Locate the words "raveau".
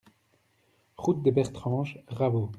2.07-2.49